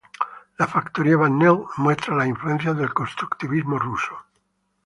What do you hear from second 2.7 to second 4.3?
del constructivismo ruso.